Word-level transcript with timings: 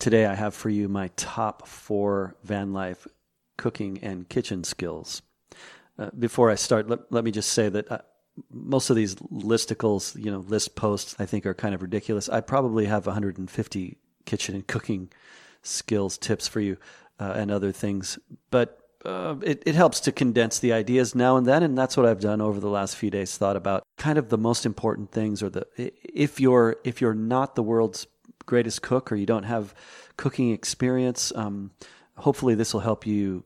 today 0.00 0.26
I 0.26 0.34
have 0.34 0.54
for 0.54 0.70
you 0.70 0.88
my 0.88 1.10
top 1.14 1.68
four 1.68 2.34
van 2.42 2.72
life 2.72 3.06
cooking 3.56 3.98
and 4.02 4.28
kitchen 4.28 4.64
skills. 4.64 5.22
Uh, 5.98 6.10
before 6.18 6.50
I 6.50 6.54
start, 6.54 6.88
let, 6.88 7.00
let 7.12 7.22
me 7.22 7.30
just 7.30 7.52
say 7.52 7.68
that 7.68 7.92
uh, 7.92 7.98
most 8.50 8.88
of 8.88 8.96
these 8.96 9.14
listicles, 9.16 10.16
you 10.16 10.30
know, 10.30 10.38
list 10.38 10.74
posts, 10.74 11.14
I 11.18 11.26
think 11.26 11.44
are 11.44 11.54
kind 11.54 11.74
of 11.74 11.82
ridiculous. 11.82 12.28
I 12.28 12.40
probably 12.40 12.86
have 12.86 13.06
150 13.06 13.98
kitchen 14.24 14.54
and 14.54 14.66
cooking 14.66 15.12
skills 15.62 16.16
tips 16.16 16.48
for 16.48 16.60
you 16.60 16.78
uh, 17.18 17.34
and 17.36 17.50
other 17.50 17.70
things, 17.70 18.18
but 18.50 18.78
uh, 19.04 19.34
it, 19.42 19.62
it 19.66 19.74
helps 19.74 20.00
to 20.00 20.12
condense 20.12 20.58
the 20.58 20.72
ideas 20.72 21.14
now 21.14 21.36
and 21.36 21.46
then, 21.46 21.62
and 21.62 21.76
that's 21.76 21.96
what 21.96 22.06
I've 22.06 22.20
done 22.20 22.40
over 22.40 22.60
the 22.60 22.68
last 22.68 22.96
few 22.96 23.10
days. 23.10 23.36
Thought 23.36 23.56
about 23.56 23.82
kind 23.98 24.18
of 24.18 24.30
the 24.30 24.38
most 24.38 24.64
important 24.64 25.10
things, 25.10 25.42
or 25.42 25.50
the 25.50 25.66
if 25.76 26.38
you're 26.38 26.76
if 26.84 27.00
you're 27.00 27.14
not 27.14 27.54
the 27.54 27.62
world's 27.62 28.06
greatest 28.50 28.82
cook 28.82 29.10
or 29.10 29.16
you 29.16 29.26
don't 29.26 29.44
have 29.44 29.72
cooking 30.16 30.50
experience, 30.50 31.32
um, 31.36 31.70
hopefully 32.16 32.54
this 32.56 32.74
will 32.74 32.80
help 32.80 33.06
you 33.06 33.44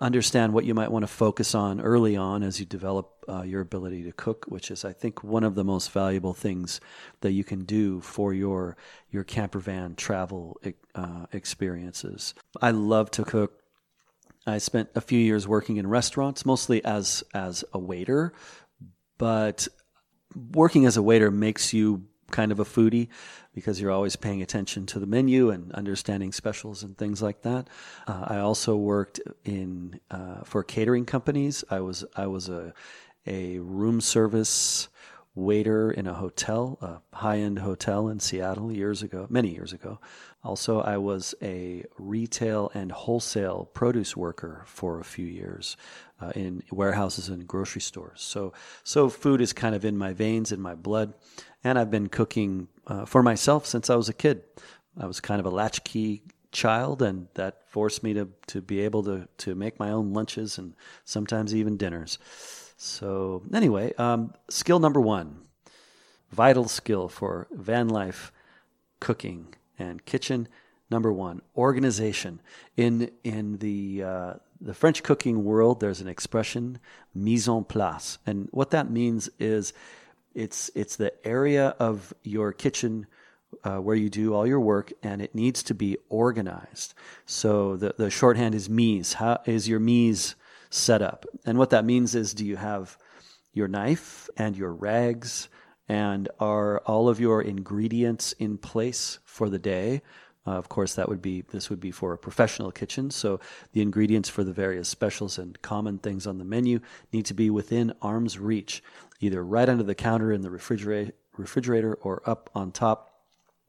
understand 0.00 0.52
what 0.52 0.64
you 0.64 0.74
might 0.74 0.90
want 0.90 1.02
to 1.04 1.06
focus 1.06 1.54
on 1.54 1.80
early 1.80 2.16
on 2.16 2.42
as 2.42 2.58
you 2.58 2.66
develop 2.66 3.12
uh, 3.28 3.42
your 3.42 3.60
ability 3.60 4.02
to 4.02 4.12
cook, 4.12 4.46
which 4.48 4.70
is, 4.70 4.84
I 4.84 4.92
think, 4.92 5.22
one 5.22 5.44
of 5.44 5.54
the 5.54 5.62
most 5.62 5.92
valuable 5.92 6.34
things 6.34 6.80
that 7.20 7.32
you 7.32 7.44
can 7.44 7.64
do 7.64 8.00
for 8.00 8.34
your 8.34 8.76
your 9.10 9.24
camper 9.24 9.60
van 9.60 9.94
travel 9.94 10.60
uh, 10.94 11.26
experiences. 11.32 12.34
I 12.60 12.72
love 12.72 13.10
to 13.12 13.24
cook. 13.24 13.52
I 14.46 14.58
spent 14.58 14.88
a 14.94 15.00
few 15.00 15.18
years 15.18 15.46
working 15.46 15.76
in 15.76 15.86
restaurants, 15.86 16.44
mostly 16.44 16.84
as 16.84 17.22
as 17.34 17.62
a 17.72 17.78
waiter, 17.78 18.32
but 19.18 19.68
working 20.54 20.86
as 20.86 20.96
a 20.96 21.02
waiter 21.02 21.30
makes 21.30 21.72
you 21.72 22.06
kind 22.30 22.52
of 22.52 22.60
a 22.60 22.64
foodie 22.64 23.08
because 23.54 23.80
you're 23.80 23.90
always 23.90 24.16
paying 24.16 24.42
attention 24.42 24.86
to 24.86 24.98
the 24.98 25.06
menu 25.06 25.50
and 25.50 25.72
understanding 25.72 26.32
specials 26.32 26.82
and 26.82 26.96
things 26.96 27.20
like 27.20 27.42
that. 27.42 27.68
Uh, 28.06 28.24
I 28.28 28.38
also 28.38 28.76
worked 28.76 29.20
in 29.44 30.00
uh, 30.10 30.42
for 30.44 30.62
catering 30.62 31.04
companies. 31.04 31.64
I 31.70 31.80
was 31.80 32.04
I 32.16 32.26
was 32.26 32.48
a 32.48 32.72
a 33.26 33.58
room 33.58 34.00
service 34.00 34.88
waiter 35.40 35.90
in 35.90 36.06
a 36.06 36.14
hotel, 36.14 36.78
a 36.80 37.16
high 37.16 37.38
end 37.38 37.58
hotel 37.58 38.08
in 38.08 38.20
Seattle 38.20 38.70
years 38.70 39.02
ago, 39.02 39.26
many 39.28 39.48
years 39.48 39.72
ago. 39.72 39.98
Also, 40.42 40.80
I 40.80 40.96
was 40.96 41.34
a 41.42 41.84
retail 41.98 42.70
and 42.74 42.92
wholesale 42.92 43.68
produce 43.74 44.16
worker 44.16 44.64
for 44.66 45.00
a 45.00 45.04
few 45.04 45.26
years 45.26 45.76
uh, 46.20 46.32
in 46.34 46.62
warehouses 46.70 47.28
and 47.28 47.46
grocery 47.46 47.80
stores. 47.82 48.22
So, 48.22 48.52
so 48.84 49.08
food 49.08 49.40
is 49.40 49.52
kind 49.52 49.74
of 49.74 49.84
in 49.84 49.98
my 49.98 50.12
veins, 50.12 50.52
in 50.52 50.60
my 50.60 50.74
blood 50.74 51.14
and 51.62 51.78
I've 51.78 51.90
been 51.90 52.08
cooking 52.08 52.68
uh, 52.86 53.04
for 53.04 53.22
myself 53.22 53.66
since 53.66 53.90
I 53.90 53.96
was 53.96 54.08
a 54.08 54.14
kid. 54.14 54.42
I 54.98 55.06
was 55.06 55.20
kind 55.20 55.40
of 55.40 55.46
a 55.46 55.50
latchkey 55.50 56.22
child, 56.52 57.02
and 57.02 57.28
that 57.34 57.68
forced 57.68 58.02
me 58.02 58.14
to 58.14 58.28
to 58.48 58.60
be 58.60 58.80
able 58.80 59.02
to 59.04 59.28
to 59.38 59.54
make 59.54 59.78
my 59.78 59.90
own 59.90 60.12
lunches 60.12 60.58
and 60.58 60.74
sometimes 61.04 61.54
even 61.54 61.76
dinners. 61.76 62.18
So 62.82 63.42
anyway, 63.52 63.92
um, 63.98 64.32
skill 64.48 64.78
number 64.78 65.02
one, 65.02 65.42
vital 66.30 66.66
skill 66.66 67.10
for 67.10 67.46
van 67.50 67.90
life 67.90 68.32
cooking 69.00 69.54
and 69.78 70.02
kitchen. 70.06 70.48
Number 70.90 71.12
one, 71.12 71.42
organization. 71.54 72.40
In 72.78 73.10
in 73.22 73.58
the 73.58 74.02
uh, 74.02 74.34
the 74.62 74.72
French 74.72 75.02
cooking 75.02 75.44
world, 75.44 75.80
there's 75.80 76.00
an 76.00 76.08
expression 76.08 76.78
mise 77.14 77.50
en 77.50 77.64
place, 77.64 78.16
and 78.24 78.48
what 78.50 78.70
that 78.70 78.90
means 78.90 79.28
is 79.38 79.74
it's 80.34 80.70
it's 80.74 80.96
the 80.96 81.12
area 81.22 81.76
of 81.78 82.14
your 82.22 82.50
kitchen 82.50 83.06
uh, 83.62 83.76
where 83.76 83.94
you 83.94 84.08
do 84.08 84.32
all 84.32 84.46
your 84.46 84.58
work, 84.58 84.90
and 85.02 85.20
it 85.20 85.34
needs 85.34 85.62
to 85.64 85.74
be 85.74 85.98
organized. 86.08 86.94
So 87.26 87.76
the 87.76 87.94
the 87.98 88.08
shorthand 88.08 88.54
is 88.54 88.70
mise. 88.70 89.12
How 89.12 89.42
is 89.44 89.68
your 89.68 89.80
mise 89.80 90.34
set 90.70 91.02
up? 91.02 91.26
And 91.44 91.58
what 91.58 91.70
that 91.70 91.84
means 91.84 92.14
is, 92.14 92.32
do 92.32 92.46
you 92.46 92.56
have 92.56 92.96
your 93.52 93.68
knife 93.68 94.28
and 94.36 94.56
your 94.56 94.72
rags, 94.72 95.48
and 95.88 96.28
are 96.38 96.78
all 96.80 97.08
of 97.08 97.20
your 97.20 97.42
ingredients 97.42 98.32
in 98.32 98.56
place 98.56 99.18
for 99.24 99.50
the 99.50 99.58
day? 99.58 100.02
Uh, 100.46 100.52
of 100.52 100.68
course, 100.68 100.94
that 100.94 101.08
would 101.08 101.20
be 101.20 101.42
this 101.42 101.68
would 101.68 101.80
be 101.80 101.90
for 101.90 102.12
a 102.12 102.18
professional 102.18 102.70
kitchen. 102.70 103.10
So 103.10 103.40
the 103.72 103.82
ingredients 103.82 104.28
for 104.28 104.42
the 104.42 104.52
various 104.52 104.88
specials 104.88 105.38
and 105.38 105.60
common 105.60 105.98
things 105.98 106.26
on 106.26 106.38
the 106.38 106.44
menu 106.44 106.80
need 107.12 107.26
to 107.26 107.34
be 107.34 107.50
within 107.50 107.92
arm's 108.00 108.38
reach 108.38 108.82
either 109.20 109.44
right 109.44 109.68
under 109.68 109.84
the 109.84 109.94
counter 109.94 110.32
in 110.32 110.40
the 110.40 110.50
refrigerator, 110.50 111.12
refrigerator 111.36 111.94
or 111.94 112.22
up 112.24 112.50
on 112.54 112.72
top 112.72 113.20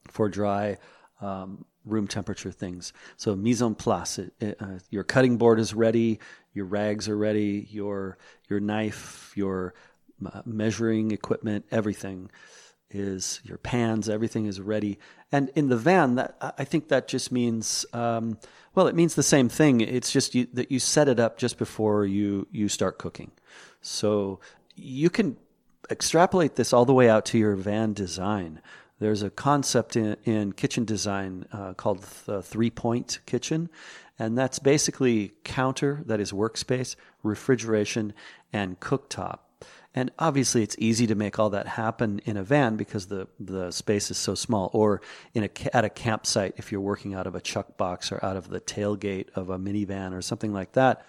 for 0.08 0.30
dry 0.30 0.78
um, 1.20 1.66
room 1.86 2.08
temperature 2.08 2.52
things. 2.52 2.94
So 3.18 3.36
mise 3.36 3.62
en 3.62 3.76
place. 3.76 4.20
It, 4.20 4.34
it, 4.40 4.58
uh, 4.62 4.80
your 4.90 5.04
cutting 5.04 5.38
board 5.38 5.60
is 5.60 5.74
ready. 5.74 6.20
Your 6.54 6.66
rags 6.66 7.08
are 7.08 7.18
ready. 7.18 7.68
Your 7.72 8.18
your 8.50 8.60
knife, 8.60 9.32
your 9.36 9.74
uh, 10.26 10.42
measuring 10.46 11.12
equipment, 11.12 11.66
everything 11.72 12.30
is 12.90 13.40
your 13.44 13.58
pans. 13.58 14.10
Everything 14.10 14.46
is 14.46 14.60
ready. 14.60 15.00
And 15.32 15.50
in 15.56 15.70
the 15.70 15.78
van, 15.78 16.16
that 16.16 16.36
I 16.58 16.66
think 16.66 16.90
that 16.90 17.08
just 17.08 17.32
means 17.32 17.86
um, 17.94 18.38
well, 18.76 18.88
it 18.88 18.96
means 18.96 19.16
the 19.16 19.24
same 19.24 19.50
thing. 19.50 19.82
It's 19.82 20.12
just 20.12 20.36
you, 20.36 20.48
that 20.54 20.72
you 20.72 20.80
set 20.80 21.08
it 21.08 21.20
up 21.20 21.38
just 21.38 21.58
before 21.58 22.06
you 22.06 22.48
you 22.52 22.70
start 22.70 22.98
cooking. 22.98 23.32
So 23.82 24.40
you 24.76 25.10
can 25.10 25.38
extrapolate 25.90 26.56
this 26.56 26.72
all 26.74 26.86
the 26.86 26.94
way 26.94 27.10
out 27.10 27.26
to 27.28 27.38
your 27.38 27.56
van 27.56 27.94
design. 27.94 28.62
There's 29.02 29.24
a 29.24 29.32
concept 29.32 29.96
in, 29.96 30.16
in 30.26 30.52
kitchen 30.52 30.86
design 30.86 31.48
uh, 31.52 31.74
called 31.74 32.04
the 32.28 32.44
three 32.44 32.70
point 32.70 33.18
kitchen, 33.26 33.72
and 34.20 34.38
that's 34.38 34.60
basically 34.60 35.34
counter, 35.44 36.04
that 36.06 36.20
is 36.20 36.32
workspace, 36.32 36.96
refrigeration, 37.24 38.14
and 38.54 38.80
cooktop. 38.80 39.40
And 39.96 40.12
obviously, 40.20 40.62
it's 40.62 40.76
easy 40.78 41.08
to 41.08 41.16
make 41.16 41.40
all 41.40 41.50
that 41.50 41.66
happen 41.66 42.22
in 42.26 42.38
a 42.38 42.44
van 42.44 42.76
because 42.76 43.08
the, 43.08 43.28
the 43.40 43.72
space 43.72 44.12
is 44.12 44.18
so 44.18 44.36
small, 44.36 44.70
or 44.72 45.02
in 45.34 45.46
a, 45.46 45.76
at 45.76 45.84
a 45.84 45.90
campsite 45.90 46.54
if 46.58 46.72
you're 46.72 46.80
working 46.80 47.16
out 47.16 47.26
of 47.26 47.34
a 47.34 47.42
chuck 47.42 47.78
box 47.78 48.12
or 48.12 48.24
out 48.24 48.38
of 48.38 48.50
the 48.50 48.62
tailgate 48.62 49.30
of 49.34 49.50
a 49.50 49.58
minivan 49.58 50.14
or 50.14 50.22
something 50.22 50.54
like 50.54 50.74
that. 50.74 51.08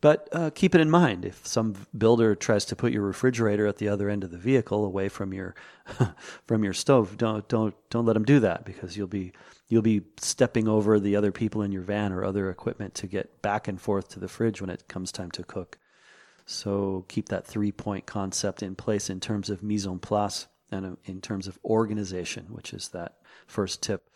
But 0.00 0.28
uh, 0.32 0.50
keep 0.54 0.74
it 0.74 0.80
in 0.80 0.88
mind 0.88 1.26
if 1.26 1.46
some 1.46 1.74
builder 1.96 2.34
tries 2.34 2.64
to 2.66 2.76
put 2.76 2.92
your 2.92 3.02
refrigerator 3.02 3.66
at 3.66 3.76
the 3.76 3.88
other 3.88 4.08
end 4.08 4.24
of 4.24 4.30
the 4.30 4.38
vehicle, 4.38 4.84
away 4.84 5.10
from 5.10 5.34
your 5.34 5.54
from 6.46 6.64
your 6.64 6.72
stove, 6.72 7.18
don't 7.18 7.46
don't 7.48 7.74
don't 7.90 8.06
let 8.06 8.14
them 8.14 8.24
do 8.24 8.40
that 8.40 8.64
because 8.64 8.96
you'll 8.96 9.06
be 9.06 9.32
you'll 9.68 9.82
be 9.82 10.02
stepping 10.18 10.68
over 10.68 10.98
the 10.98 11.16
other 11.16 11.32
people 11.32 11.60
in 11.60 11.70
your 11.70 11.82
van 11.82 12.12
or 12.12 12.24
other 12.24 12.48
equipment 12.48 12.94
to 12.94 13.06
get 13.06 13.42
back 13.42 13.68
and 13.68 13.80
forth 13.80 14.08
to 14.08 14.20
the 14.20 14.28
fridge 14.28 14.60
when 14.60 14.70
it 14.70 14.88
comes 14.88 15.12
time 15.12 15.30
to 15.32 15.42
cook. 15.42 15.78
So 16.46 17.04
keep 17.08 17.28
that 17.28 17.46
three 17.46 17.70
point 17.70 18.06
concept 18.06 18.62
in 18.62 18.74
place 18.76 19.10
in 19.10 19.20
terms 19.20 19.50
of 19.50 19.62
mise 19.62 19.86
en 19.86 19.98
place 19.98 20.46
and 20.70 20.86
uh, 20.86 20.96
in 21.04 21.20
terms 21.20 21.46
of 21.46 21.58
organization, 21.64 22.46
which 22.50 22.72
is 22.72 22.88
that 22.88 23.16
first 23.46 23.82
tip. 23.82 24.08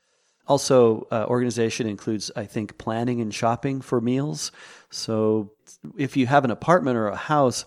Also, 0.47 1.07
uh, 1.11 1.25
organization 1.27 1.87
includes, 1.87 2.31
I 2.37 2.45
think, 2.45 2.77
planning 2.77 3.21
and 3.21 3.33
shopping 3.33 3.81
for 3.81 4.01
meals. 4.01 4.53
So, 4.91 5.53
if 5.97 6.17
you 6.17 6.27
have 6.27 6.45
an 6.45 6.51
apartment 6.51 6.97
or 6.99 7.09
a 7.09 7.17
house, 7.17 7.65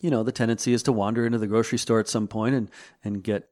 you 0.00 0.10
know 0.10 0.22
the 0.22 0.32
tendency 0.32 0.72
is 0.72 0.82
to 0.84 0.92
wander 0.92 1.24
into 1.24 1.38
the 1.38 1.46
grocery 1.46 1.78
store 1.78 1.98
at 1.98 2.08
some 2.08 2.28
point 2.28 2.54
and 2.54 2.70
and 3.04 3.22
get 3.22 3.48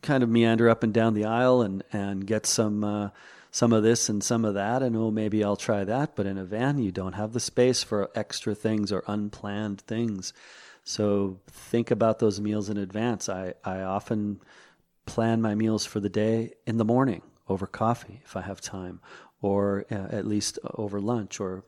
kind 0.00 0.22
of 0.22 0.28
meander 0.28 0.68
up 0.68 0.84
and 0.84 0.94
down 0.94 1.14
the 1.14 1.24
aisle 1.24 1.62
and 1.62 1.82
and 1.92 2.26
get 2.26 2.46
some 2.46 2.84
uh, 2.84 3.10
some 3.50 3.72
of 3.72 3.82
this 3.82 4.08
and 4.08 4.22
some 4.22 4.44
of 4.44 4.54
that, 4.54 4.82
and 4.82 4.96
oh 4.96 5.10
maybe 5.10 5.42
I'll 5.42 5.56
try 5.56 5.84
that. 5.84 6.14
But 6.14 6.26
in 6.26 6.38
a 6.38 6.44
van, 6.44 6.78
you 6.78 6.92
don't 6.92 7.14
have 7.14 7.32
the 7.32 7.40
space 7.40 7.82
for 7.82 8.10
extra 8.14 8.54
things 8.54 8.92
or 8.92 9.02
unplanned 9.06 9.80
things. 9.82 10.32
So 10.84 11.40
think 11.48 11.90
about 11.90 12.20
those 12.20 12.40
meals 12.40 12.68
in 12.68 12.76
advance. 12.76 13.28
I 13.28 13.54
I 13.64 13.80
often 13.80 14.40
plan 15.04 15.40
my 15.40 15.54
meals 15.54 15.84
for 15.86 16.00
the 16.00 16.08
day 16.08 16.52
in 16.66 16.76
the 16.78 16.84
morning 16.84 17.22
over 17.48 17.66
coffee 17.66 18.20
if 18.24 18.36
I 18.36 18.42
have 18.42 18.60
time, 18.60 19.00
or 19.40 19.86
uh, 19.90 20.08
at 20.10 20.26
least 20.26 20.58
over 20.74 21.00
lunch, 21.00 21.40
or 21.40 21.64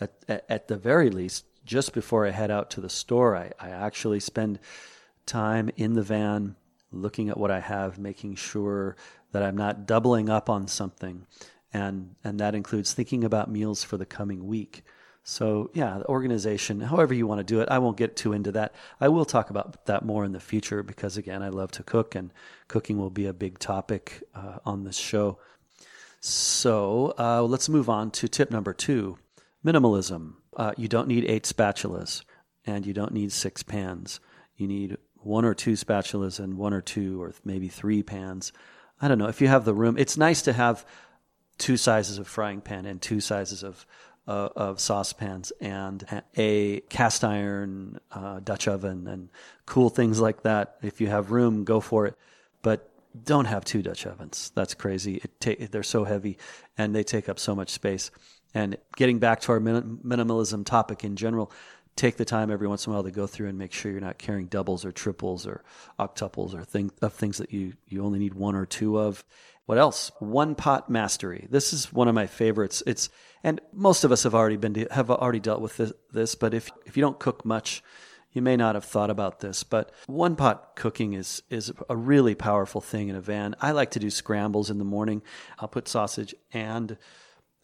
at, 0.00 0.44
at 0.48 0.68
the 0.68 0.76
very 0.76 1.10
least, 1.10 1.44
just 1.64 1.92
before 1.92 2.26
I 2.26 2.30
head 2.30 2.50
out 2.50 2.70
to 2.70 2.80
the 2.80 2.88
store, 2.88 3.36
I, 3.36 3.52
I 3.60 3.70
actually 3.70 4.20
spend 4.20 4.58
time 5.26 5.70
in 5.76 5.94
the 5.94 6.02
van 6.02 6.56
looking 6.90 7.28
at 7.28 7.38
what 7.38 7.50
I 7.50 7.60
have, 7.60 7.98
making 7.98 8.34
sure 8.34 8.96
that 9.32 9.42
I'm 9.42 9.56
not 9.56 9.86
doubling 9.86 10.28
up 10.28 10.50
on 10.50 10.66
something. 10.66 11.26
And, 11.72 12.16
and 12.24 12.40
that 12.40 12.54
includes 12.54 12.92
thinking 12.92 13.22
about 13.22 13.50
meals 13.50 13.84
for 13.84 13.96
the 13.96 14.06
coming 14.06 14.46
week. 14.46 14.82
So, 15.22 15.70
yeah, 15.74 15.98
the 15.98 16.08
organization, 16.08 16.80
however 16.80 17.12
you 17.12 17.26
want 17.26 17.40
to 17.40 17.44
do 17.44 17.60
it, 17.60 17.68
I 17.70 17.78
won't 17.78 17.98
get 17.98 18.16
too 18.16 18.32
into 18.32 18.52
that. 18.52 18.74
I 19.00 19.08
will 19.08 19.24
talk 19.24 19.50
about 19.50 19.84
that 19.86 20.04
more 20.04 20.24
in 20.24 20.32
the 20.32 20.40
future 20.40 20.82
because, 20.82 21.16
again, 21.16 21.42
I 21.42 21.50
love 21.50 21.70
to 21.72 21.82
cook 21.82 22.14
and 22.14 22.32
cooking 22.68 22.98
will 22.98 23.10
be 23.10 23.26
a 23.26 23.32
big 23.32 23.58
topic 23.58 24.22
uh, 24.34 24.58
on 24.64 24.84
this 24.84 24.96
show. 24.96 25.38
So, 26.20 27.14
uh, 27.18 27.42
let's 27.42 27.68
move 27.68 27.88
on 27.88 28.10
to 28.12 28.28
tip 28.28 28.50
number 28.50 28.72
two 28.72 29.18
minimalism. 29.64 30.34
Uh, 30.56 30.72
you 30.76 30.88
don't 30.88 31.08
need 31.08 31.24
eight 31.26 31.44
spatulas 31.44 32.24
and 32.66 32.86
you 32.86 32.92
don't 32.92 33.12
need 33.12 33.32
six 33.32 33.62
pans. 33.62 34.20
You 34.56 34.68
need 34.68 34.96
one 35.16 35.44
or 35.44 35.54
two 35.54 35.72
spatulas 35.72 36.40
and 36.40 36.56
one 36.56 36.72
or 36.72 36.80
two 36.80 37.22
or 37.22 37.32
maybe 37.44 37.68
three 37.68 38.02
pans. 38.02 38.52
I 39.00 39.08
don't 39.08 39.18
know 39.18 39.28
if 39.28 39.40
you 39.40 39.48
have 39.48 39.64
the 39.64 39.74
room. 39.74 39.96
It's 39.98 40.16
nice 40.16 40.42
to 40.42 40.52
have 40.52 40.84
two 41.58 41.76
sizes 41.76 42.18
of 42.18 42.26
frying 42.26 42.60
pan 42.60 42.86
and 42.86 43.00
two 43.00 43.20
sizes 43.20 43.62
of 43.62 43.86
of 44.30 44.80
saucepans 44.80 45.52
and 45.60 46.22
a 46.36 46.80
cast 46.88 47.24
iron 47.24 48.00
uh, 48.12 48.40
Dutch 48.40 48.68
oven 48.68 49.06
and 49.06 49.28
cool 49.66 49.90
things 49.90 50.20
like 50.20 50.42
that. 50.42 50.76
If 50.82 51.00
you 51.00 51.08
have 51.08 51.30
room, 51.30 51.64
go 51.64 51.80
for 51.80 52.06
it. 52.06 52.16
But 52.62 52.90
don't 53.24 53.46
have 53.46 53.64
two 53.64 53.82
Dutch 53.82 54.06
ovens. 54.06 54.52
That's 54.54 54.74
crazy. 54.74 55.22
Ta- 55.40 55.66
they're 55.70 55.82
so 55.82 56.04
heavy 56.04 56.38
and 56.78 56.94
they 56.94 57.02
take 57.02 57.28
up 57.28 57.38
so 57.38 57.54
much 57.54 57.70
space. 57.70 58.10
And 58.54 58.76
getting 58.96 59.18
back 59.18 59.40
to 59.42 59.52
our 59.52 59.60
min- 59.60 59.98
minimalism 60.04 60.64
topic 60.64 61.04
in 61.04 61.16
general, 61.16 61.52
take 62.00 62.16
the 62.16 62.24
time 62.24 62.50
every 62.50 62.66
once 62.66 62.86
in 62.86 62.92
a 62.92 62.94
while 62.94 63.02
to 63.02 63.10
go 63.10 63.26
through 63.26 63.48
and 63.48 63.58
make 63.58 63.72
sure 63.72 63.92
you're 63.92 64.00
not 64.00 64.16
carrying 64.16 64.46
doubles 64.46 64.86
or 64.86 64.92
triples 64.92 65.46
or 65.46 65.62
octuples 65.98 66.54
or 66.54 66.64
thing, 66.64 66.90
of 67.02 67.12
things 67.12 67.36
that 67.36 67.52
you, 67.52 67.74
you 67.88 68.02
only 68.02 68.18
need 68.18 68.32
one 68.32 68.56
or 68.56 68.64
two 68.64 68.98
of. 68.98 69.22
What 69.66 69.76
else? 69.76 70.10
One 70.18 70.54
pot 70.54 70.88
mastery. 70.88 71.46
This 71.50 71.74
is 71.74 71.92
one 71.92 72.08
of 72.08 72.14
my 72.14 72.26
favorites. 72.26 72.82
It's 72.86 73.10
and 73.44 73.60
most 73.72 74.02
of 74.04 74.12
us 74.12 74.24
have 74.24 74.34
already 74.34 74.56
been 74.56 74.86
have 74.90 75.10
already 75.10 75.40
dealt 75.40 75.60
with 75.60 75.76
this, 75.76 75.92
this 76.10 76.34
but 76.34 76.54
if 76.54 76.70
if 76.86 76.96
you 76.96 77.02
don't 77.02 77.20
cook 77.20 77.44
much, 77.44 77.82
you 78.32 78.42
may 78.42 78.56
not 78.56 78.74
have 78.74 78.84
thought 78.84 79.10
about 79.10 79.40
this, 79.40 79.62
but 79.62 79.92
one 80.06 80.34
pot 80.36 80.74
cooking 80.74 81.12
is 81.12 81.42
is 81.50 81.70
a 81.88 81.96
really 81.96 82.34
powerful 82.34 82.80
thing 82.80 83.10
in 83.10 83.16
a 83.16 83.20
van. 83.20 83.54
I 83.60 83.70
like 83.72 83.92
to 83.92 84.00
do 84.00 84.10
scrambles 84.10 84.70
in 84.70 84.78
the 84.78 84.84
morning. 84.84 85.22
I'll 85.58 85.68
put 85.68 85.86
sausage 85.86 86.34
and 86.52 86.96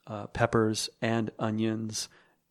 uh, 0.06 0.28
peppers 0.28 0.88
and 1.02 1.32
onions 1.38 2.08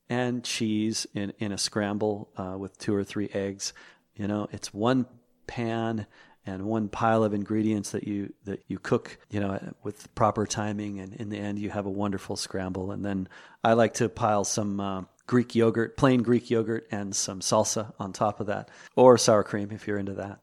and 0.09 0.43
cheese 0.43 1.07
in 1.13 1.33
in 1.39 1.51
a 1.51 1.57
scramble 1.57 2.29
uh, 2.37 2.55
with 2.57 2.77
two 2.77 2.93
or 2.93 3.03
three 3.03 3.29
eggs. 3.33 3.73
You 4.15 4.27
know, 4.27 4.47
it's 4.51 4.73
one 4.73 5.05
pan 5.47 6.07
and 6.45 6.65
one 6.65 6.89
pile 6.89 7.23
of 7.23 7.33
ingredients 7.33 7.91
that 7.91 8.07
you 8.07 8.33
that 8.43 8.63
you 8.67 8.77
cook, 8.77 9.17
you 9.29 9.39
know, 9.39 9.59
with 9.83 10.13
proper 10.15 10.45
timing, 10.45 10.99
and 10.99 11.13
in 11.13 11.29
the 11.29 11.37
end, 11.37 11.59
you 11.59 11.69
have 11.69 11.85
a 11.85 11.91
wonderful 11.91 12.35
scramble. 12.35 12.91
And 12.91 13.03
then 13.03 13.27
I 13.63 13.73
like 13.73 13.95
to 13.95 14.09
pile 14.09 14.43
some 14.43 14.79
uh, 14.79 15.03
Greek 15.27 15.55
yogurt, 15.55 15.97
plain 15.97 16.21
Greek 16.21 16.49
yogurt, 16.51 16.87
and 16.91 17.15
some 17.15 17.39
salsa 17.39 17.93
on 17.99 18.13
top 18.13 18.39
of 18.39 18.47
that, 18.47 18.69
or 18.95 19.17
sour 19.17 19.43
cream 19.43 19.71
if 19.71 19.87
you're 19.87 19.97
into 19.97 20.13
that. 20.13 20.39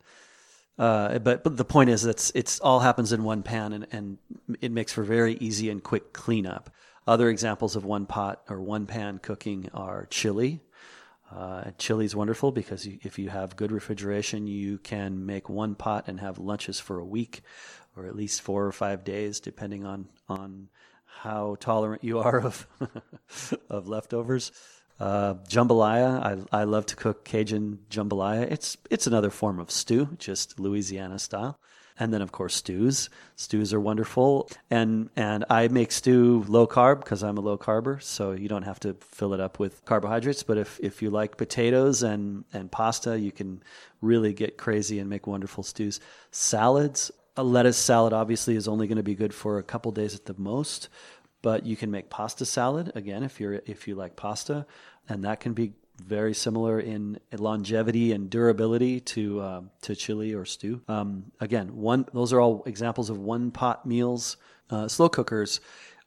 Uh, 0.79 1.19
but 1.21 1.45
but 1.45 1.57
the 1.57 1.65
point 1.65 1.91
is 1.91 2.03
that 2.03 2.33
it's 2.35 2.59
all 2.61 2.81
happens 2.81 3.13
in 3.13 3.23
one 3.23 3.43
pan, 3.43 3.73
and, 3.73 3.87
and 3.93 4.19
it 4.61 4.73
makes 4.73 4.93
for 4.93 5.05
very 5.05 5.35
easy 5.35 5.71
and 5.71 5.83
quick 5.85 6.13
cleanup. 6.13 6.71
Other 7.07 7.29
examples 7.29 7.77
of 7.77 7.85
one 7.85 8.07
pot 8.07 8.43
or 8.49 8.61
one 8.61 8.87
pan 8.87 9.19
cooking 9.19 9.69
are 9.75 10.07
chili, 10.07 10.61
uh, 11.35 11.71
chili 11.79 12.05
is 12.05 12.15
wonderful 12.15 12.53
because 12.53 12.87
you, 12.87 12.99
if 13.03 13.19
you 13.19 13.31
have 13.31 13.57
good 13.57 13.73
refrigeration, 13.73 14.47
you 14.47 14.79
can 14.79 15.25
make 15.25 15.49
one 15.49 15.75
pot 15.75 16.05
and 16.07 16.21
have 16.21 16.39
lunches 16.39 16.79
for 16.79 16.99
a 16.99 17.05
week, 17.05 17.41
or 17.97 18.07
at 18.07 18.15
least 18.15 18.43
four 18.43 18.67
or 18.67 18.73
five 18.73 19.03
days, 19.03 19.41
depending 19.41 19.85
on 19.85 20.09
on 20.29 20.69
how 21.07 21.57
tolerant 21.59 22.05
you 22.05 22.19
are 22.19 22.41
of 22.45 22.67
of 23.71 23.89
leftovers. 23.89 24.53
Uh, 25.01 25.35
jambalaya, 25.49 26.47
I, 26.53 26.61
I 26.61 26.65
love 26.65 26.87
to 26.87 26.97
cook 26.97 27.25
Cajun 27.25 27.79
jambalaya. 27.91 28.43
It's 28.51 28.77
it's 28.91 29.07
another 29.07 29.31
form 29.31 29.59
of 29.59 29.71
stew, 29.71 30.11
just 30.19 30.61
Louisiana 30.61 31.19
style. 31.19 31.59
And 31.99 32.13
then 32.13 32.23
of 32.23 32.33
course 32.33 32.55
stews. 32.55 33.11
Stews 33.37 33.73
are 33.75 33.81
wonderful. 33.81 34.49
And 34.71 35.11
and 35.17 35.45
I 35.51 35.69
make 35.69 35.93
stew 35.93 36.45
low 36.49 36.67
carb 36.67 37.01
because 37.01 37.23
I'm 37.23 37.39
a 37.39 37.41
low 37.41 37.59
carber, 37.59 38.03
so 38.03 38.33
you 38.33 38.49
don't 38.49 38.63
have 38.63 38.81
to 38.81 38.95
fill 39.01 39.35
it 39.35 39.41
up 39.41 39.59
with 39.59 39.85
carbohydrates. 39.85 40.43
But 40.43 40.59
if, 40.59 40.81
if 40.83 41.03
you 41.03 41.11
like 41.11 41.37
potatoes 41.37 42.03
and, 42.03 42.45
and 42.53 42.71
pasta, 42.71 43.19
you 43.19 43.33
can 43.33 43.63
really 44.01 44.33
get 44.33 44.57
crazy 44.57 44.99
and 44.99 45.09
make 45.09 45.27
wonderful 45.27 45.63
stews. 45.63 46.01
Salads, 46.31 47.11
a 47.37 47.43
lettuce 47.43 47.79
salad 47.79 48.13
obviously 48.13 48.57
is 48.57 48.69
only 48.69 48.87
going 48.87 48.97
to 48.97 49.03
be 49.03 49.15
good 49.15 49.35
for 49.35 49.59
a 49.59 49.63
couple 49.63 49.93
days 49.93 50.15
at 50.15 50.27
the 50.27 50.35
most, 50.37 50.89
but 51.41 51.65
you 51.65 51.77
can 51.77 51.91
make 51.91 52.11
pasta 52.11 52.45
salad 52.45 52.93
again 52.95 53.23
if 53.23 53.41
you're 53.41 53.61
if 53.67 53.89
you 53.89 53.95
like 53.95 54.17
pasta, 54.17 54.67
and 55.09 55.25
that 55.25 55.41
can 55.41 55.53
be 55.53 55.73
very 56.01 56.35
similar 56.35 56.81
in 56.81 57.19
longevity 57.33 58.13
and 58.13 58.31
durability 58.31 59.01
to 59.01 59.41
uh, 59.41 59.61
to 59.83 59.95
chili 59.95 60.35
or 60.35 60.45
stew. 60.45 60.83
Um, 60.89 61.33
again, 61.41 61.77
one 61.77 62.07
those 62.13 62.33
are 62.33 62.41
all 62.41 62.63
examples 62.67 63.11
of 63.11 63.19
one 63.19 63.51
pot 63.51 63.87
meals. 63.87 64.37
Uh, 64.71 64.89
slow 64.89 65.09
cookers 65.09 65.61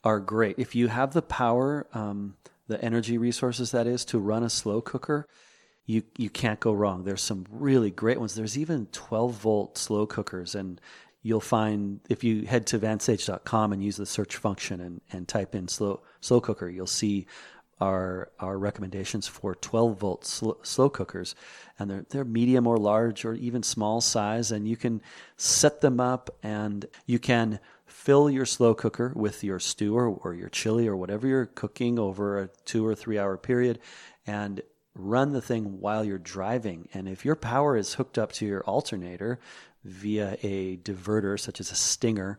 are 0.03 0.19
great 0.19 0.57
if 0.59 0.75
you 0.75 0.87
have 0.87 1.13
the 1.13 1.21
power, 1.21 1.87
um, 1.93 2.35
the 2.67 2.83
energy 2.83 3.17
resources 3.17 3.71
that 3.71 3.87
is 3.87 4.05
to 4.05 4.19
run 4.19 4.43
a 4.43 4.49
slow 4.49 4.81
cooker. 4.81 5.27
You 5.85 6.03
you 6.17 6.29
can't 6.29 6.59
go 6.59 6.73
wrong. 6.73 7.03
There's 7.03 7.21
some 7.21 7.45
really 7.49 7.91
great 7.91 8.19
ones. 8.19 8.35
There's 8.35 8.57
even 8.57 8.87
12 8.87 9.33
volt 9.33 9.77
slow 9.77 10.05
cookers 10.07 10.55
and 10.55 10.81
you'll 11.25 11.41
find 11.41 11.99
if 12.07 12.23
you 12.23 12.45
head 12.45 12.67
to 12.67 12.77
vansage.com 12.77 13.73
and 13.73 13.83
use 13.83 13.97
the 13.97 14.05
search 14.05 14.35
function 14.35 14.79
and, 14.79 15.01
and 15.11 15.27
type 15.27 15.55
in 15.55 15.67
slow 15.67 16.01
slow 16.21 16.39
cooker, 16.39 16.69
you'll 16.69 16.85
see 16.85 17.25
our 17.81 18.29
our 18.39 18.57
recommendations 18.57 19.27
for 19.27 19.55
12 19.55 19.99
volt 19.99 20.25
slow, 20.25 20.57
slow, 20.63 20.89
cookers, 20.89 21.35
and 21.77 21.89
they're 21.89 22.05
they're 22.09 22.25
medium 22.25 22.67
or 22.67 22.77
large 22.77 23.25
or 23.25 23.33
even 23.33 23.63
small 23.63 24.01
size, 24.01 24.51
and 24.51 24.67
you 24.67 24.77
can 24.77 25.01
set 25.37 25.81
them 25.81 25.99
up 25.99 26.29
and 26.41 26.85
you 27.05 27.19
can 27.19 27.59
fill 27.85 28.29
your 28.29 28.45
slow 28.45 28.73
cooker 28.73 29.11
with 29.15 29.43
your 29.43 29.59
stew 29.59 29.95
or, 29.95 30.07
or 30.07 30.33
your 30.33 30.49
chili 30.49 30.87
or 30.87 30.95
whatever 30.95 31.27
you're 31.27 31.45
cooking 31.45 31.99
over 31.99 32.39
a 32.39 32.49
two 32.65 32.85
or 32.85 32.95
three 32.95 33.19
hour 33.19 33.37
period, 33.37 33.79
and 34.25 34.61
run 34.95 35.33
the 35.33 35.41
thing 35.41 35.81
while 35.81 36.05
you're 36.05 36.17
driving. 36.17 36.87
And 36.93 37.09
if 37.09 37.25
your 37.25 37.35
power 37.35 37.75
is 37.75 37.95
hooked 37.95 38.17
up 38.17 38.31
to 38.33 38.45
your 38.45 38.63
alternator 38.63 39.39
via 39.83 40.37
a 40.41 40.77
diverter 40.77 41.37
such 41.37 41.59
as 41.59 41.71
a 41.71 41.75
stinger, 41.75 42.37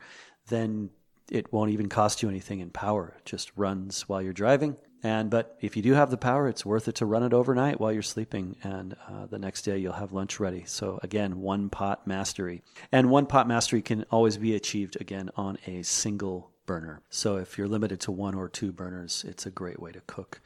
then 0.48 0.88
it 1.30 1.52
won't 1.52 1.72
even 1.72 1.88
cost 1.88 2.22
you 2.22 2.28
anything 2.30 2.60
in 2.60 2.70
power. 2.70 3.14
It 3.18 3.26
just 3.26 3.52
runs 3.56 4.08
while 4.08 4.22
you're 4.22 4.32
driving 4.32 4.76
and 5.02 5.30
but 5.30 5.56
if 5.60 5.76
you 5.76 5.82
do 5.82 5.92
have 5.92 6.10
the 6.10 6.16
power, 6.16 6.48
it's 6.48 6.66
worth 6.66 6.88
it 6.88 6.96
to 6.96 7.06
run 7.06 7.22
it 7.22 7.32
overnight 7.32 7.80
while 7.80 7.92
you're 7.92 8.02
sleeping, 8.02 8.56
and 8.62 8.96
uh, 9.08 9.26
the 9.26 9.38
next 9.38 9.62
day 9.62 9.78
you'll 9.78 9.92
have 9.92 10.12
lunch 10.12 10.40
ready. 10.40 10.64
So 10.66 10.98
again, 11.02 11.40
one 11.40 11.68
pot 11.70 12.06
mastery, 12.06 12.62
and 12.92 13.10
one 13.10 13.26
pot 13.26 13.46
mastery 13.48 13.82
can 13.82 14.04
always 14.10 14.36
be 14.38 14.54
achieved 14.54 15.00
again 15.00 15.30
on 15.36 15.58
a 15.66 15.82
single 15.82 16.50
burner. 16.66 17.02
So 17.10 17.36
if 17.36 17.56
you're 17.56 17.68
limited 17.68 18.00
to 18.00 18.12
one 18.12 18.34
or 18.34 18.48
two 18.48 18.72
burners, 18.72 19.24
it's 19.26 19.46
a 19.46 19.50
great 19.50 19.80
way 19.80 19.92
to 19.92 20.00
cook. 20.06 20.40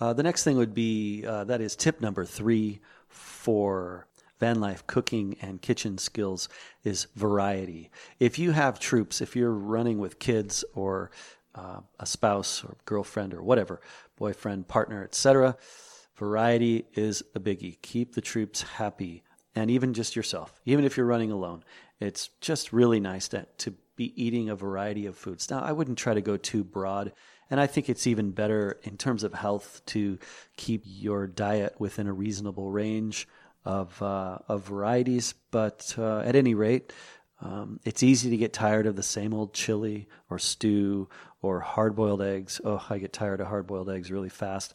Uh, 0.00 0.12
the 0.12 0.22
next 0.22 0.44
thing 0.44 0.56
would 0.56 0.74
be 0.74 1.24
uh, 1.26 1.44
that 1.44 1.60
is 1.60 1.76
tip 1.76 2.00
number 2.00 2.24
three 2.24 2.80
for 3.08 4.06
van 4.40 4.60
life 4.60 4.84
cooking 4.88 5.36
and 5.40 5.62
kitchen 5.62 5.96
skills 5.96 6.48
is 6.82 7.06
variety. 7.14 7.90
If 8.18 8.40
you 8.40 8.50
have 8.50 8.80
troops, 8.80 9.20
if 9.20 9.36
you're 9.36 9.52
running 9.52 9.98
with 9.98 10.18
kids 10.18 10.64
or 10.74 11.12
uh, 11.54 11.80
a 12.00 12.06
spouse 12.06 12.64
or 12.64 12.76
girlfriend 12.84 13.34
or 13.34 13.42
whatever, 13.42 13.80
boyfriend, 14.16 14.68
partner, 14.68 15.04
etc. 15.04 15.56
Variety 16.16 16.86
is 16.94 17.22
a 17.34 17.40
biggie. 17.40 17.80
Keep 17.82 18.14
the 18.14 18.20
troops 18.20 18.62
happy, 18.62 19.22
and 19.54 19.70
even 19.70 19.94
just 19.94 20.16
yourself, 20.16 20.60
even 20.64 20.84
if 20.84 20.96
you're 20.96 21.06
running 21.06 21.30
alone. 21.30 21.64
It's 22.00 22.30
just 22.40 22.72
really 22.72 23.00
nice 23.00 23.28
to, 23.28 23.46
to 23.58 23.74
be 23.96 24.12
eating 24.22 24.48
a 24.48 24.56
variety 24.56 25.06
of 25.06 25.16
foods. 25.16 25.50
Now, 25.50 25.60
I 25.60 25.72
wouldn't 25.72 25.98
try 25.98 26.14
to 26.14 26.20
go 26.20 26.36
too 26.36 26.64
broad, 26.64 27.12
and 27.50 27.60
I 27.60 27.66
think 27.66 27.88
it's 27.88 28.06
even 28.06 28.30
better 28.30 28.80
in 28.82 28.96
terms 28.96 29.22
of 29.22 29.34
health 29.34 29.82
to 29.86 30.18
keep 30.56 30.82
your 30.84 31.26
diet 31.26 31.76
within 31.78 32.06
a 32.06 32.12
reasonable 32.12 32.70
range 32.70 33.28
of 33.64 34.00
uh, 34.02 34.38
of 34.48 34.62
varieties. 34.62 35.34
But 35.50 35.94
uh, 35.98 36.20
at 36.20 36.34
any 36.34 36.54
rate, 36.54 36.92
um, 37.42 37.80
it's 37.84 38.02
easy 38.02 38.30
to 38.30 38.36
get 38.36 38.52
tired 38.52 38.86
of 38.86 38.94
the 38.94 39.02
same 39.02 39.34
old 39.34 39.52
chili 39.52 40.06
or 40.30 40.38
stew 40.38 41.08
or 41.40 41.60
hard 41.60 41.96
boiled 41.96 42.22
eggs. 42.22 42.60
Oh, 42.64 42.84
I 42.88 42.98
get 42.98 43.12
tired 43.12 43.40
of 43.40 43.48
hard 43.48 43.66
boiled 43.66 43.90
eggs 43.90 44.12
really 44.12 44.28
fast. 44.28 44.74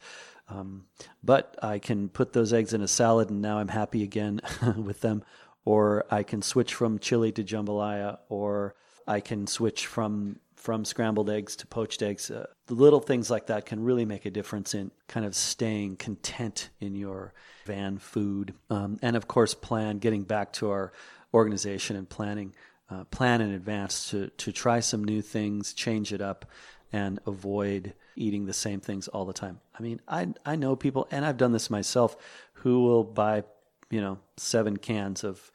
Um, 0.50 0.86
but 1.24 1.58
I 1.62 1.80
can 1.80 2.10
put 2.10 2.34
those 2.34 2.54
eggs 2.54 2.74
in 2.74 2.82
a 2.82 2.88
salad 2.88 3.30
and 3.30 3.42
now 3.42 3.60
I'm 3.60 3.70
happy 3.70 4.04
again 4.04 4.42
with 4.78 5.02
them. 5.02 5.24
Or 5.64 6.06
I 6.10 6.24
can 6.24 6.42
switch 6.42 6.74
from 6.74 7.00
chili 7.00 7.32
to 7.34 7.44
jambalaya, 7.44 8.20
or 8.30 8.76
I 9.06 9.20
can 9.20 9.48
switch 9.48 9.86
from 9.86 10.40
from 10.56 10.86
scrambled 10.86 11.30
eggs 11.30 11.58
to 11.58 11.68
poached 11.68 12.02
eggs. 12.02 12.32
Uh, 12.32 12.46
the 12.68 12.74
little 12.74 13.02
things 13.02 13.30
like 13.30 13.48
that 13.48 13.66
can 13.66 13.84
really 13.84 14.06
make 14.06 14.26
a 14.26 14.32
difference 14.32 14.74
in 14.74 14.92
kind 15.08 15.26
of 15.26 15.36
staying 15.36 15.98
content 15.98 16.70
in 16.80 16.96
your 16.96 17.34
van 17.66 17.98
food. 17.98 18.54
Um, 18.70 18.98
and 19.02 19.16
of 19.18 19.28
course, 19.28 19.54
plan 19.54 20.00
getting 20.00 20.24
back 20.24 20.54
to 20.54 20.70
our 20.70 20.94
organization 21.38 21.96
and 21.96 22.10
planning 22.10 22.54
uh, 22.90 23.04
plan 23.06 23.42
in 23.42 23.52
advance 23.52 24.10
to 24.10 24.28
to 24.38 24.52
try 24.52 24.80
some 24.80 25.04
new 25.04 25.22
things, 25.22 25.74
change 25.74 26.14
it 26.14 26.22
up, 26.22 26.46
and 26.92 27.20
avoid 27.26 27.94
eating 28.16 28.46
the 28.46 28.54
same 28.54 28.80
things 28.80 29.08
all 29.08 29.26
the 29.26 29.34
time. 29.34 29.60
I 29.78 29.82
mean, 29.82 30.02
I 30.08 30.30
I 30.46 30.56
know 30.56 30.76
people, 30.76 31.08
and 31.12 31.26
I've 31.26 31.38
done 31.38 31.52
this 31.52 31.70
myself, 31.70 32.16
who 32.54 32.84
will 32.84 33.04
buy 33.04 33.44
you 33.90 34.02
know 34.02 34.20
seven 34.38 34.78
cans 34.78 35.24
of 35.24 35.52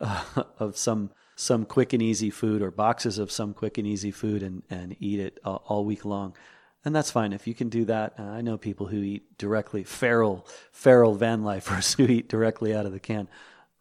uh, 0.00 0.24
of 0.58 0.76
some 0.76 1.10
some 1.36 1.64
quick 1.64 1.92
and 1.92 2.02
easy 2.02 2.30
food 2.30 2.62
or 2.62 2.70
boxes 2.70 3.18
of 3.18 3.30
some 3.30 3.54
quick 3.54 3.78
and 3.78 3.86
easy 3.86 4.10
food 4.10 4.42
and 4.42 4.62
and 4.70 4.96
eat 5.00 5.20
it 5.20 5.38
all, 5.44 5.62
all 5.66 5.84
week 5.84 6.04
long. 6.04 6.34
And 6.82 6.96
that's 6.96 7.10
fine 7.10 7.34
if 7.34 7.46
you 7.46 7.54
can 7.54 7.68
do 7.68 7.84
that. 7.86 8.14
Uh, 8.18 8.22
I 8.22 8.40
know 8.40 8.56
people 8.56 8.86
who 8.86 9.02
eat 9.02 9.36
directly, 9.36 9.84
feral, 9.84 10.46
feral 10.72 11.14
van 11.14 11.44
lifers 11.44 11.92
who 11.98 12.06
eat 12.06 12.28
directly 12.28 12.74
out 12.74 12.86
of 12.86 12.92
the 12.92 13.00
can. 13.00 13.28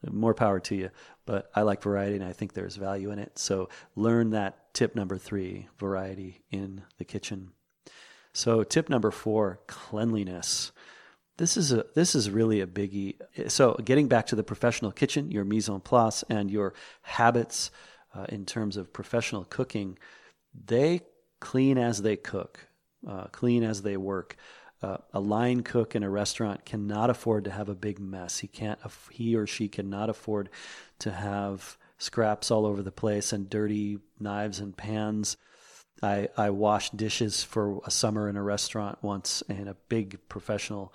More 0.10 0.34
power 0.34 0.60
to 0.62 0.76
you. 0.76 0.90
But 1.26 1.50
I 1.56 1.62
like 1.62 1.84
variety 1.84 2.16
and 2.16 2.26
I 2.26 2.34
think 2.34 2.54
there's 2.54 2.76
value 2.76 3.12
in 3.12 3.20
it. 3.20 3.38
So 3.38 3.70
learn 3.96 4.32
that 4.32 4.74
tip 4.74 4.96
number 4.96 5.18
three 5.18 5.68
variety 5.78 6.42
in 6.52 6.84
the 6.98 7.06
kitchen. 7.06 7.52
So, 8.34 8.64
tip 8.64 8.90
number 8.90 9.12
four 9.12 9.60
cleanliness. 9.68 10.72
This 11.38 11.58
is 11.58 11.72
a 11.72 11.86
this 11.96 12.16
is 12.16 12.30
really 12.30 12.62
a 12.62 12.68
biggie. 12.68 13.16
So, 13.50 13.74
getting 13.84 14.08
back 14.08 14.28
to 14.28 14.36
the 14.36 14.44
professional 14.44 14.92
kitchen, 14.92 15.32
your 15.32 15.44
mise 15.44 15.70
en 15.70 15.80
place, 15.80 16.24
and 16.30 16.52
your 16.52 16.74
habits 17.02 17.72
uh, 18.14 18.26
in 18.30 18.46
terms 18.46 18.78
of 18.78 18.94
professional 18.94 19.46
cooking, 19.46 19.98
they 20.54 21.02
clean 21.40 21.78
as 21.78 22.02
they 22.02 22.16
cook, 22.16 22.68
uh, 23.08 23.26
clean 23.32 23.64
as 23.64 23.82
they 23.82 23.98
work. 23.98 24.36
Uh, 24.82 24.98
a 25.14 25.20
line 25.20 25.62
cook 25.62 25.96
in 25.96 26.04
a 26.04 26.10
restaurant 26.10 26.66
cannot 26.66 27.10
afford 27.10 27.44
to 27.44 27.52
have 27.52 27.68
a 27.68 27.76
big 27.76 28.00
mess. 28.00 28.40
He 28.40 28.48
can't. 28.48 28.80
He 29.12 29.36
or 29.36 29.46
she 29.46 29.68
cannot 29.68 30.10
afford 30.10 30.50
to 31.00 31.12
have 31.12 31.78
scraps 31.98 32.50
all 32.50 32.66
over 32.66 32.82
the 32.82 32.92
place 32.92 33.34
and 33.34 33.50
dirty 33.50 34.00
knives 34.20 34.60
and 34.60 34.76
pans. 34.76 35.36
I 36.02 36.30
I 36.38 36.50
washed 36.52 36.96
dishes 36.96 37.44
for 37.44 37.82
a 37.86 37.92
summer 37.92 38.30
in 38.30 38.38
a 38.38 38.44
restaurant 38.44 39.00
once 39.02 39.44
in 39.50 39.68
a 39.68 39.76
big 39.90 40.18
professional, 40.30 40.94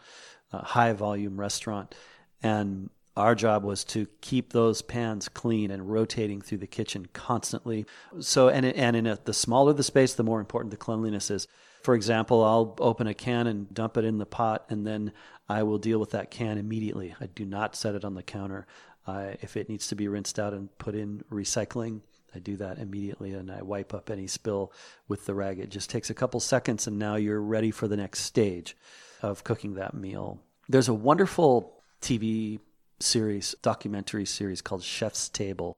uh, 0.51 0.63
high 0.63 0.95
volume 0.95 1.39
restaurant, 1.39 1.95
and 2.43 2.89
our 3.17 3.35
job 3.35 3.65
was 3.65 3.85
to 3.85 4.07
keep 4.23 4.53
those 4.53 4.83
pans 4.83 5.29
clean 5.29 5.71
and 5.71 5.91
rotating 5.91 6.41
through 6.41 6.59
the 6.59 6.67
kitchen 6.67 7.07
constantly. 7.13 7.85
So, 8.21 8.49
and 8.49 8.65
and 8.65 8.97
in 8.97 9.07
a, 9.07 9.19
the 9.23 9.35
smaller 9.35 9.75
the 9.75 9.83
space, 9.83 10.15
the 10.15 10.25
more 10.25 10.41
important 10.41 10.71
the 10.71 10.79
cleanliness 10.79 11.31
is. 11.31 11.47
For 11.85 11.95
example, 11.95 12.43
I'll 12.43 12.75
open 12.79 13.07
a 13.07 13.13
can 13.13 13.47
and 13.47 13.73
dump 13.73 13.99
it 13.99 14.07
in 14.07 14.17
the 14.17 14.25
pot, 14.25 14.65
and 14.71 14.87
then 14.87 15.13
I 15.51 15.65
will 15.65 15.77
deal 15.77 16.01
with 16.01 16.13
that 16.13 16.31
can 16.31 16.57
immediately. 16.57 17.15
I 17.21 17.27
do 17.27 17.45
not 17.45 17.77
set 17.77 17.95
it 17.95 18.07
on 18.07 18.15
the 18.15 18.23
counter. 18.23 18.67
Uh, 19.07 19.33
if 19.43 19.55
it 19.55 19.69
needs 19.69 19.89
to 19.89 19.95
be 19.95 20.09
rinsed 20.09 20.39
out 20.39 20.55
and 20.55 20.77
put 20.79 20.95
in 20.95 21.23
recycling, 21.31 22.01
I 22.35 22.39
do 22.39 22.57
that 22.57 22.79
immediately 22.79 23.35
and 23.35 23.51
I 23.51 23.61
wipe 23.61 23.93
up 23.93 24.09
any 24.09 24.27
spill 24.27 24.73
with 25.09 25.27
the 25.27 25.35
rag. 25.35 25.59
It 25.59 25.69
just 25.69 25.91
takes 25.91 26.09
a 26.09 26.15
couple 26.15 26.41
seconds, 26.41 26.87
and 26.87 26.99
now 26.99 27.17
you're 27.17 27.39
ready 27.39 27.71
for 27.71 27.87
the 27.87 27.99
next 27.99 28.21
stage 28.21 28.75
of 29.21 29.45
cooking 29.45 29.75
that 29.75 29.93
meal. 29.93 30.41
There's 30.71 30.89
a 30.89 30.95
wonderful 30.95 31.83
TV 32.01 32.61
series, 32.99 33.55
documentary 33.61 34.25
series 34.25 34.63
called 34.63 34.83
Chef's 34.83 35.29
Table. 35.29 35.77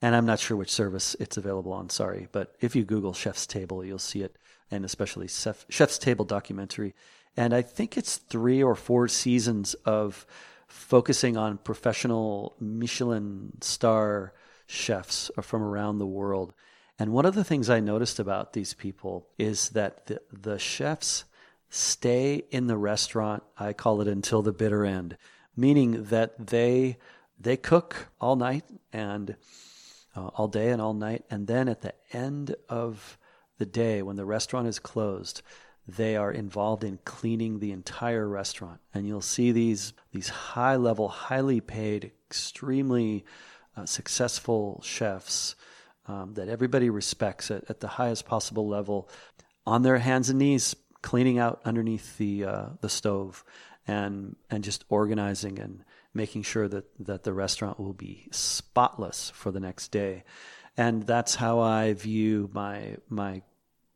And 0.00 0.14
I'm 0.14 0.26
not 0.26 0.38
sure 0.38 0.56
which 0.56 0.70
service 0.70 1.16
it's 1.18 1.36
available 1.36 1.72
on, 1.72 1.90
sorry. 1.90 2.28
But 2.30 2.54
if 2.60 2.76
you 2.76 2.84
Google 2.84 3.12
Chef's 3.12 3.48
Table, 3.48 3.84
you'll 3.84 3.98
see 3.98 4.22
it, 4.22 4.36
and 4.70 4.84
especially 4.84 5.28
Chef, 5.28 5.66
Chef's 5.68 5.98
Table 5.98 6.24
documentary. 6.24 6.94
And 7.36 7.54
I 7.54 7.62
think 7.62 7.96
it's 7.96 8.16
three 8.16 8.62
or 8.62 8.74
four 8.74 9.08
seasons 9.08 9.74
of 9.84 10.26
focusing 10.66 11.36
on 11.36 11.58
professional 11.58 12.54
Michelin 12.60 13.52
star 13.60 14.32
chefs 14.66 15.30
from 15.40 15.62
around 15.62 15.98
the 15.98 16.06
world. 16.06 16.52
And 16.98 17.12
one 17.12 17.26
of 17.26 17.34
the 17.34 17.44
things 17.44 17.70
I 17.70 17.80
noticed 17.80 18.18
about 18.18 18.52
these 18.52 18.74
people 18.74 19.26
is 19.38 19.70
that 19.70 20.06
the, 20.06 20.20
the 20.32 20.58
chefs 20.58 21.24
stay 21.70 22.44
in 22.50 22.66
the 22.66 22.76
restaurant, 22.76 23.42
I 23.56 23.72
call 23.72 24.00
it 24.00 24.08
until 24.08 24.42
the 24.42 24.52
bitter 24.52 24.84
end 24.84 25.16
meaning 25.56 26.04
that 26.04 26.46
they 26.46 26.96
they 27.38 27.56
cook 27.56 28.08
all 28.20 28.36
night 28.36 28.64
and 28.92 29.36
uh, 30.16 30.28
all 30.28 30.48
day 30.48 30.70
and 30.70 30.82
all 30.82 30.94
night, 30.94 31.24
and 31.30 31.46
then 31.46 31.68
at 31.68 31.82
the 31.82 31.94
end 32.12 32.54
of 32.68 33.18
the 33.60 33.66
day, 33.66 34.02
when 34.02 34.16
the 34.16 34.24
restaurant 34.24 34.66
is 34.66 34.80
closed, 34.80 35.42
they 35.86 36.16
are 36.16 36.32
involved 36.32 36.82
in 36.82 36.98
cleaning 37.04 37.60
the 37.60 37.72
entire 37.72 38.26
restaurant. 38.26 38.80
And 38.92 39.06
you'll 39.06 39.20
see 39.20 39.52
these 39.52 39.92
these 40.12 40.30
high 40.30 40.76
level, 40.76 41.08
highly 41.08 41.60
paid, 41.60 42.10
extremely 42.26 43.24
uh, 43.76 43.84
successful 43.84 44.80
chefs 44.82 45.54
um, 46.06 46.34
that 46.34 46.48
everybody 46.48 46.90
respects 46.90 47.50
at, 47.50 47.70
at 47.70 47.80
the 47.80 47.86
highest 47.86 48.24
possible 48.26 48.66
level, 48.66 49.08
on 49.66 49.82
their 49.82 49.98
hands 49.98 50.30
and 50.30 50.38
knees 50.38 50.74
cleaning 51.02 51.38
out 51.38 51.60
underneath 51.64 52.16
the 52.16 52.44
uh, 52.44 52.66
the 52.80 52.88
stove 52.88 53.44
and 53.86 54.36
and 54.48 54.64
just 54.64 54.84
organizing 54.88 55.58
and 55.58 55.84
making 56.14 56.42
sure 56.42 56.66
that 56.66 56.86
that 56.98 57.24
the 57.24 57.32
restaurant 57.34 57.78
will 57.78 57.92
be 57.92 58.26
spotless 58.30 59.30
for 59.30 59.50
the 59.50 59.60
next 59.60 59.88
day 59.88 60.24
and 60.76 61.02
that's 61.02 61.34
how 61.34 61.60
I 61.60 61.92
view 61.92 62.48
my 62.52 62.96
my 63.08 63.42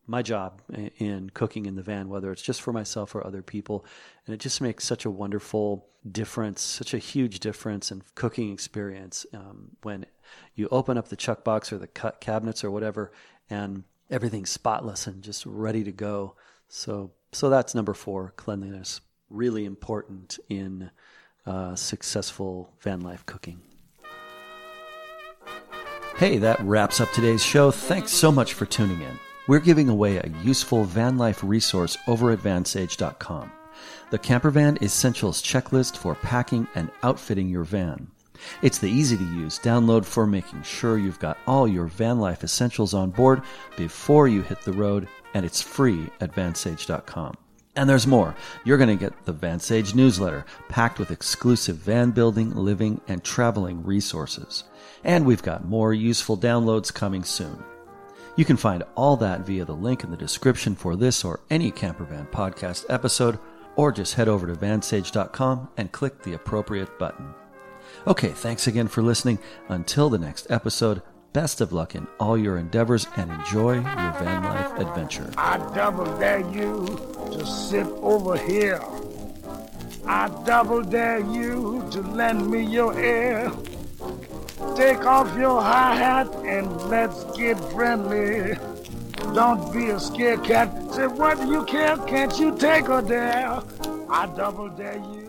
my 0.07 0.23
job 0.23 0.61
in 0.99 1.31
cooking 1.31 1.67
in 1.67 1.77
the 1.77 1.83
van 1.83 2.09
whether 2.09 2.31
it's 2.31 2.43
just 2.43 2.61
for 2.63 2.73
myself 2.73 3.15
or 3.15 3.27
other 3.27 3.43
people 3.43 3.85
and 4.27 4.35
it 4.35 4.41
just 4.41 4.61
makes 4.61 4.85
such 4.85 5.05
a 5.05 5.11
wonderful 5.11 5.87
difference 6.11 6.61
such 6.61 6.93
a 6.93 6.99
huge 6.99 7.41
difference 7.41 7.91
in 7.91 8.03
cooking 8.15 8.53
experience 8.53 9.25
um, 9.33 9.71
when 9.83 10.05
you 10.55 10.69
open 10.71 10.99
up 10.99 11.09
the 11.09 11.17
chuck 11.17 11.43
box 11.45 11.73
or 11.73 11.79
the 11.79 11.87
cut 11.87 12.21
cabinets 12.21 12.63
or 12.63 12.71
whatever 12.71 13.13
and 13.49 13.85
everything's 14.11 14.51
spotless 14.51 15.07
and 15.07 15.23
just 15.23 15.47
ready 15.47 15.83
to 15.83 15.93
go 15.93 16.35
so 16.69 17.13
so 17.33 17.49
that's 17.49 17.75
number 17.75 17.95
four 17.95 18.33
cleanliness 18.37 19.01
really 19.31 19.65
important 19.65 20.39
in 20.49 20.91
uh, 21.47 21.75
successful 21.75 22.73
van 22.81 23.01
life 23.01 23.25
cooking. 23.27 23.61
Hey, 26.17 26.39
that 26.39 26.61
wraps 26.61 27.01
up 27.01 27.11
today's 27.13 27.43
show. 27.43 27.71
Thanks 27.71 28.13
so 28.13 28.31
much 28.31 28.55
for 28.55 28.67
tuning 28.67 29.01
in. 29.01 29.19
We're 29.47 29.61
giving 29.61 29.91
away 29.91 30.17
a 30.17 30.33
useful 30.43 30.85
van 30.85 31.19
life 31.19 31.45
resource 31.45 31.99
over 32.07 32.31
at 32.31 32.39
vansage.com. 32.39 33.53
The 34.11 34.19
Campervan 34.19 34.81
Essentials 34.81 35.43
Checklist 35.43 35.99
for 35.99 36.15
packing 36.15 36.67
and 36.75 36.91
outfitting 37.03 37.51
your 37.51 37.65
van. 37.65 38.09
It's 38.63 38.79
the 38.79 38.91
easy 38.91 39.19
to 39.19 39.23
use 39.23 39.59
download 39.59 40.07
for 40.07 40.27
making 40.27 40.63
sure 40.63 40.97
you've 40.97 41.19
got 41.19 41.37
all 41.47 41.69
your 41.69 41.87
van 41.87 42.21
life 42.21 42.43
essentials 42.43 42.95
on 42.95 43.11
board 43.11 43.43
before 43.77 44.29
you 44.29 44.41
hit 44.41 44.63
the 44.63 44.73
road, 44.73 45.09
and 45.35 45.45
it's 45.45 45.61
free 45.61 46.09
at 46.21 46.35
vansage.com. 46.35 47.35
And 47.77 47.91
there's 47.91 48.07
more. 48.07 48.35
You're 48.65 48.79
going 48.79 48.97
to 48.97 49.05
get 49.05 49.25
the 49.27 49.35
VanSage 49.35 49.95
newsletter, 49.95 50.47
packed 50.69 50.99
with 50.99 51.11
exclusive 51.11 51.77
van 51.77 52.13
building, 52.13 52.55
living, 52.55 53.01
and 53.09 53.23
traveling 53.23 53.85
resources. 53.85 54.65
And 55.03 55.27
we've 55.27 55.43
got 55.43 55.67
more 55.67 55.93
useful 55.93 56.39
downloads 56.39 56.95
coming 56.95 57.25
soon. 57.25 57.63
You 58.37 58.45
can 58.45 58.57
find 58.57 58.83
all 58.95 59.17
that 59.19 59.41
via 59.41 59.65
the 59.65 59.75
link 59.75 60.05
in 60.05 60.11
the 60.11 60.17
description 60.17 60.75
for 60.75 60.97
this 60.97 61.25
or 61.25 61.41
any 61.51 61.71
Campervan 61.71 62.31
podcast 62.31 62.85
episode, 62.89 63.39
or 63.77 63.93
just 63.93 64.15
head 64.15 64.29
over 64.29 64.47
to 64.47 64.55
vansage.com 64.55 65.69
and 65.77 65.93
click 65.93 66.23
the 66.23 66.35
appropriate 66.35 66.99
button. 66.99 67.35
Okay, 68.07 68.31
thanks 68.31 68.67
again 68.67 68.89
for 68.89 69.03
listening. 69.03 69.39
Until 69.69 70.11
the 70.11 70.19
next 70.19 70.51
episode, 70.51 71.03
Best 71.35 71.61
of 71.61 71.73
luck 71.73 71.97
in 71.97 72.07
all 72.21 72.39
your 72.39 72.59
endeavors 72.59 73.09
and 73.17 73.29
enjoy 73.29 73.73
your 73.73 73.83
van 73.83 74.45
life 74.45 74.79
adventure. 74.79 75.29
I 75.37 75.57
double 75.75 76.05
dare 76.17 76.49
you 76.53 76.87
to 77.33 77.45
sit 77.45 77.89
over 77.89 78.37
here. 78.37 78.81
I 80.07 80.29
double 80.47 80.83
dare 80.85 81.19
you 81.19 81.85
to 81.91 82.03
lend 82.03 82.49
me 82.49 82.63
your 82.63 82.97
ear. 82.97 83.51
Take 84.77 85.07
off 85.07 85.37
your 85.37 85.63
high 85.63 85.95
hat 85.95 86.35
and 86.45 86.69
let's 86.91 87.23
get 87.37 87.59
friendly. 87.73 88.57
Don't 89.33 89.73
be 89.73 89.91
a 89.91 90.01
scared 90.01 90.43
cat. 90.43 90.69
Say, 90.93 91.07
what 91.07 91.39
do 91.39 91.47
you 91.47 91.65
care? 91.65 91.97
Can't 92.09 92.37
you 92.41 92.57
take 92.57 92.89
a 92.89 93.01
dare? 93.01 93.63
I 94.11 94.27
double 94.37 94.69
dare 94.71 94.97
you. 94.97 95.24